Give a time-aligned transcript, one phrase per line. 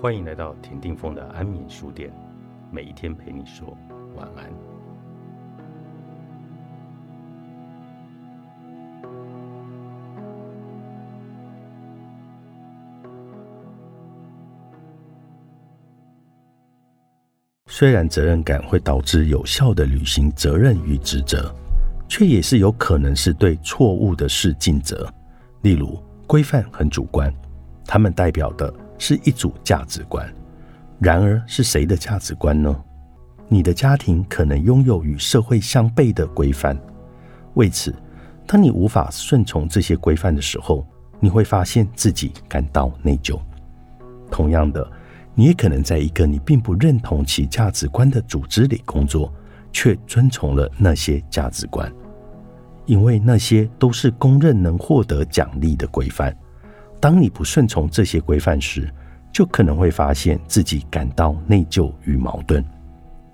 [0.00, 2.10] 欢迎来到田定峰的安眠书店，
[2.70, 3.76] 每一天陪你说
[4.16, 4.50] 晚安。
[17.66, 21.54] 虽然责任感会导致有效的履行责任与职责，
[22.08, 25.06] 却也是有可能是对错误的事尽责。
[25.60, 27.30] 例如，规范很主观，
[27.84, 28.72] 他们代表的。
[29.00, 30.30] 是一组价值观，
[31.00, 32.84] 然而是谁的价值观呢？
[33.48, 36.78] 你的家庭可能拥有与社会相悖的规范，
[37.54, 37.92] 为此，
[38.46, 40.86] 当你无法顺从这些规范的时候，
[41.18, 43.40] 你会发现自己感到内疚。
[44.30, 44.88] 同样的，
[45.34, 49.32] 你也可能在一个你并不认同其价值观的组织里工作，
[49.72, 51.90] 却遵从了那些价值观，
[52.84, 56.36] 因为那些都是公认能获得奖励的规范。
[57.00, 58.92] 当你不顺从这些规范时，
[59.32, 62.64] 就可能会发现自己感到内疚与矛盾。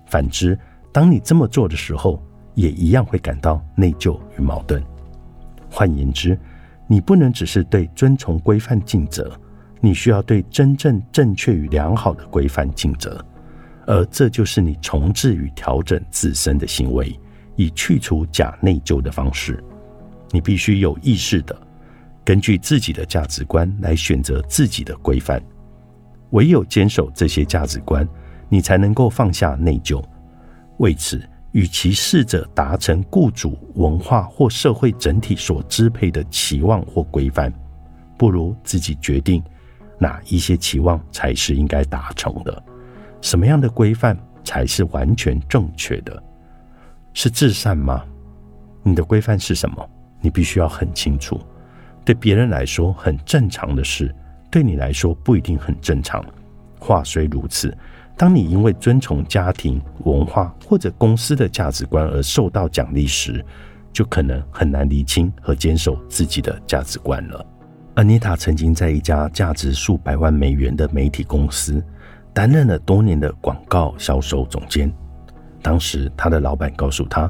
[0.05, 0.57] 反之，
[0.91, 2.21] 当你这么做的时候，
[2.53, 4.83] 也一样会感到内疚与矛盾。
[5.69, 6.39] 换言之，
[6.87, 9.31] 你不能只是对遵从规范尽责，
[9.81, 13.23] 你需要对真正正确与良好的规范尽责。
[13.85, 17.17] 而这就是你重置与调整自身的行为，
[17.55, 19.63] 以去除假内疚的方式。
[20.31, 21.55] 你必须有意识的。
[22.25, 25.41] 根据自己的价值观来选择自己的规范，
[26.31, 28.07] 唯有坚守这些价值观，
[28.49, 30.03] 你才能够放下内疚。
[30.77, 37.51] 为此，与其试着达成雇主、文化或社会整体所支配的期望或规范，
[38.17, 39.43] 不如自己决定
[39.97, 42.63] 哪一些期望才是应该达成的，
[43.21, 46.21] 什么样的规范才是完全正确的。
[47.13, 48.03] 是至善吗？
[48.83, 49.89] 你的规范是什么？
[50.21, 51.39] 你必须要很清楚。
[52.05, 54.13] 对别人来说很正常的事，
[54.49, 56.23] 对你来说不一定很正常。
[56.79, 57.75] 话虽如此，
[58.15, 63.43] 当你因为遵从家庭文化或者公司的价值观而受到奖励时，
[63.91, 67.45] 就可能很难厘清和坚守自己的价值观了。
[67.95, 71.83] 安妮塔曾经在一家价值数百万美元的媒体公司
[72.31, 74.93] 担任了多年的广告销售总监。
[75.63, 77.27] 当时，他的老板告诉他，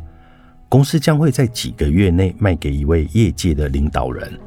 [0.67, 4.37] 公司将会在几个月内卖给一位业界的领导人。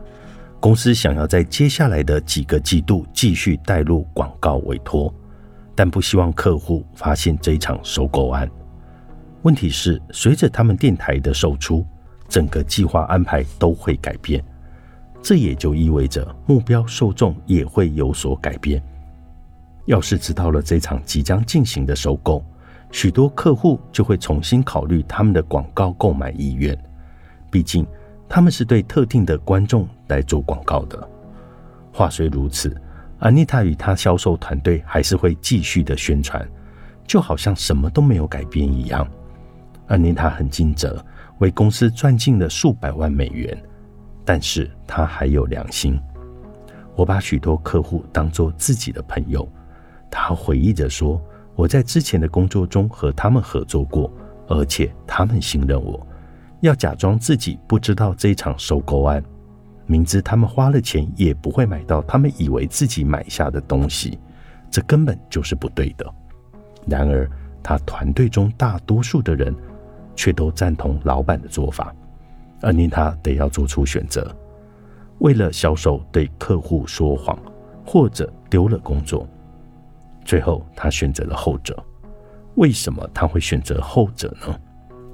[0.60, 5.12] 公司想要在接下来的几个季度继续带入广告委托，
[5.74, 8.48] 但不希望客户发现这一场收购案。
[9.40, 11.82] 问题是，随着他们电台的售出，
[12.28, 14.44] 整个计划安排都会改变。
[15.22, 18.82] 这也就意味着目标受众也会有所改变。
[19.86, 22.44] 要是知道了这场即将进行的收购，
[22.92, 26.78] 许多客户就会重新考虑他们的广告购买意愿。
[27.50, 27.86] 毕竟。
[28.32, 31.08] 他们是对特定的观众来做广告的。
[31.92, 32.80] 话虽如此，
[33.18, 36.48] 安妮塔与她销售团队还是会继续的宣传，
[37.04, 39.04] 就好像什么都没有改变一样。
[39.88, 41.04] 安妮塔很尽责，
[41.40, 43.60] 为公司赚进了数百万美元，
[44.24, 46.00] 但是她还有良心。
[46.94, 49.50] 我把许多客户当作自己的朋友，
[50.08, 51.20] 她回忆着说
[51.56, 54.08] ：“我在之前的工作中和他们合作过，
[54.46, 56.06] 而且他们信任我。”
[56.60, 59.22] 要假装自己不知道这场收购案，
[59.86, 64.18] 明知他们花了钱也不会买到他们以为自己买下的东西，
[64.70, 66.06] 这根本就是不对的。
[66.86, 67.28] 然而，
[67.62, 69.54] 他团队中大多数的人
[70.14, 71.94] 却都赞同老板的做法，
[72.60, 74.30] 而令他得要做出选择：
[75.20, 77.38] 为了销售对客户说谎，
[77.86, 79.26] 或者丢了工作。
[80.26, 81.82] 最后，他选择了后者。
[82.56, 84.60] 为什么他会选择后者呢？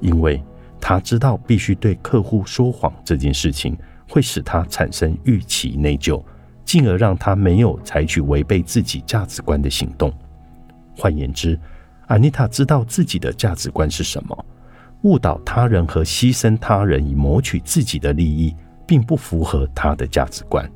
[0.01, 0.43] 因为。
[0.81, 3.77] 他知道必须对客户说谎这件事情
[4.09, 6.23] 会使他产生预期内疚，
[6.65, 10.13] 进而让他没有采取违背自己价值观的行动。
[10.97, 11.59] 换言之，
[12.07, 14.47] 安妮塔知道自己的价值观是什么，
[15.03, 18.55] 误导他人和牺牲他人以谋取自己的利益，
[18.87, 20.71] 并不符合他的价值观。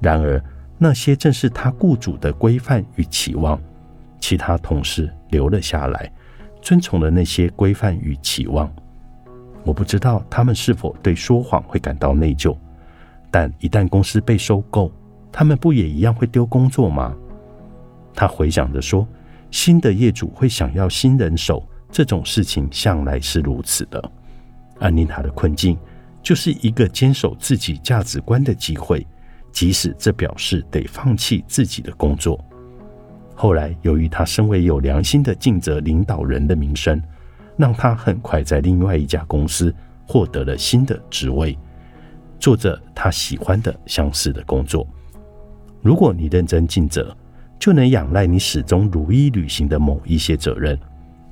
[0.00, 0.42] 然而，
[0.78, 3.60] 那些正是他雇主的规范与期望。
[4.18, 6.10] 其他同事留了下来，
[6.60, 8.70] 遵从了那些规范与期望。
[9.66, 12.56] 我不知道他们是否对说谎会感到内疚，
[13.32, 14.92] 但一旦公司被收购，
[15.32, 17.12] 他们不也一样会丢工作吗？
[18.14, 19.06] 他回想着说
[19.50, 24.10] ：“新的业主会想要新人手，这种事情向来是如此的。”
[24.78, 25.76] 安妮塔的困境
[26.22, 29.04] 就是一个坚守自己价值观的机会，
[29.50, 32.38] 即使这表示得放弃自己的工作。
[33.34, 37.02] 后来，由于他身为有良心的尽责领导人的名声。
[37.56, 39.74] 让他很快在另外一家公司
[40.06, 41.56] 获得了新的职位，
[42.38, 44.86] 做着他喜欢的相似的工作。
[45.82, 47.16] 如果你认真尽责，
[47.58, 50.76] 就能仰赖你始终如一履行的某一些责任；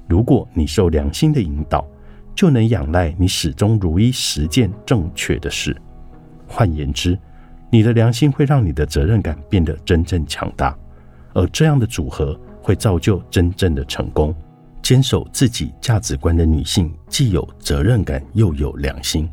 [0.09, 1.87] 如果你受良心的引导，
[2.35, 5.77] 就能仰赖你始终如一实践正确的事。
[6.47, 7.19] 换言之，
[7.71, 10.77] 你的良心会让你的责任感变得真正强大，
[11.33, 14.35] 而这样的组合会造就真正的成功。
[14.85, 19.27] 坚守自己价值观的女性，既有责任感，又有良心。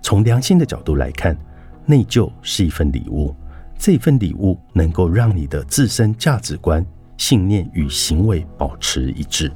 [0.00, 1.36] 从良心的角度来看，
[1.84, 3.34] 内疚是一份礼物，
[3.76, 6.86] 这份礼物能够让你的自身价值观、
[7.16, 9.50] 信念与行为保持一致。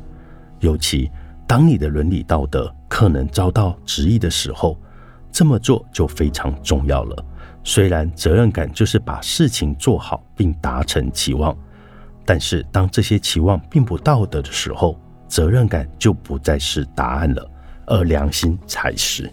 [0.59, 1.09] 尤其
[1.47, 4.77] 当你的伦理道德可能遭到质疑的时候，
[5.31, 7.25] 这么做就非常重要了。
[7.63, 11.57] 虽然责任感就是把事情做好并达成期望，
[12.25, 17.51] 但是当这些期望并不道德的时候，责任感就不再是答案了，
[17.87, 19.31] 而良心才是。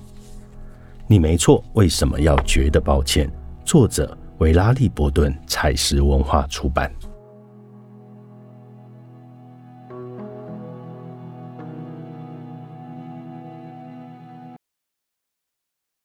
[1.08, 3.32] 你没错，为什么要觉得抱歉？
[3.64, 6.92] 作者维拉利·伯顿，采石文化出版。